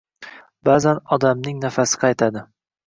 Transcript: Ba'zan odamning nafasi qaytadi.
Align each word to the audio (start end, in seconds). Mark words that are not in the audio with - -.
Ba'zan 0.69 1.03
odamning 1.19 1.63
nafasi 1.69 2.05
qaytadi. 2.07 2.49